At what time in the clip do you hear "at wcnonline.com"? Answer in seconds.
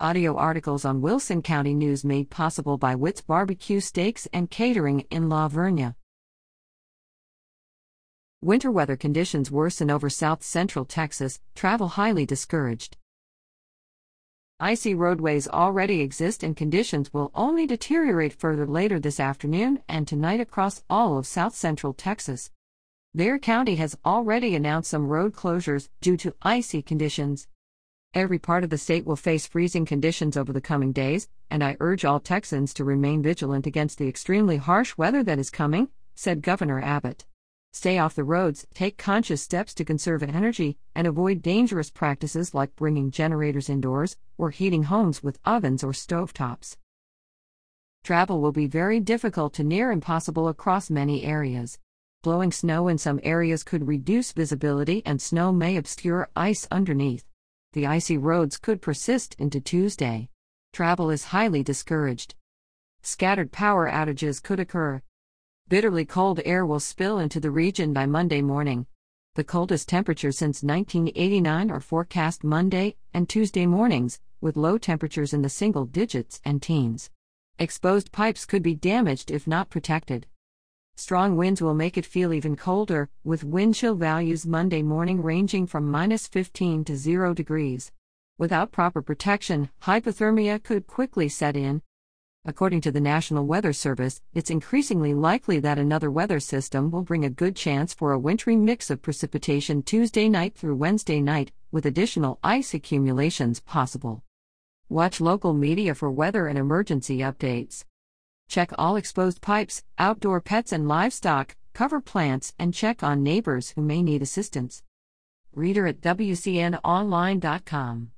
115.86-118.10